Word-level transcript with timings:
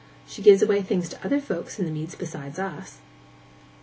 She 0.25 0.41
gives 0.41 0.63
away 0.63 0.81
things 0.81 1.09
to 1.09 1.23
other 1.23 1.39
folks 1.39 1.77
in 1.77 1.85
the 1.85 1.91
meads 1.91 2.15
besides 2.15 2.57
us. 2.57 2.97